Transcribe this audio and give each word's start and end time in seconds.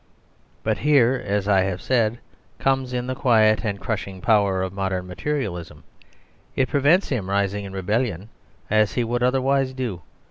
But 0.63 0.79
here, 0.79 1.23
as 1.23 1.47
I 1.47 1.61
have 1.61 1.79
said, 1.79 2.17
comes 2.57 2.91
in 2.91 3.05
the 3.05 3.13
quiet 3.13 3.63
and 3.63 3.79
crushing 3.79 4.19
power 4.19 4.63
of 4.63 4.73
modern 4.73 5.05
materialism. 5.05 5.83
It 6.55 6.69
prevents 6.69 7.09
him 7.09 7.29
rising 7.29 7.65
in 7.65 7.73
rebellion, 7.73 8.29
as 8.67 8.93
he 8.93 9.03
would 9.03 9.21
otherwise 9.21 9.73
do. 9.73 10.01